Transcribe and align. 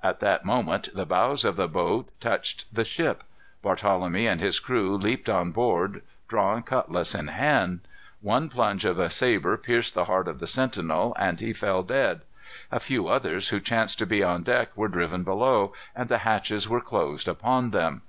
At 0.00 0.20
that 0.20 0.44
moment 0.44 0.90
the 0.94 1.04
bows 1.04 1.44
of 1.44 1.56
the 1.56 1.66
boat 1.66 2.10
touched 2.20 2.72
the 2.72 2.84
ship. 2.84 3.24
Barthelemy 3.64 4.24
and 4.30 4.40
his 4.40 4.60
crew 4.60 4.96
leaped 4.96 5.28
on 5.28 5.50
board, 5.50 6.02
drawn 6.28 6.62
cutlass 6.62 7.16
in 7.16 7.26
hand. 7.26 7.80
One 8.20 8.48
plunge 8.48 8.84
of 8.84 9.00
a 9.00 9.10
sabre 9.10 9.56
pierced 9.56 9.94
the 9.96 10.04
heart 10.04 10.28
of 10.28 10.38
the 10.38 10.46
sentinel, 10.46 11.16
and 11.18 11.40
he 11.40 11.52
fell 11.52 11.82
dead. 11.82 12.20
A 12.70 12.78
few 12.78 13.08
others 13.08 13.48
who 13.48 13.58
chanced 13.58 13.98
to 13.98 14.06
be 14.06 14.22
on 14.22 14.44
deck 14.44 14.68
were 14.76 14.86
driven 14.86 15.24
below, 15.24 15.72
and 15.96 16.08
the 16.08 16.18
hatches 16.18 16.68
were 16.68 16.80
closed 16.80 17.26
upon 17.26 17.72
them. 17.72 18.02